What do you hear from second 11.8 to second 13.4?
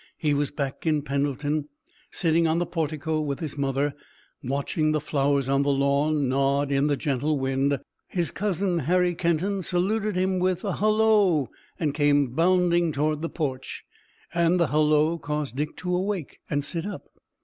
came bounding toward the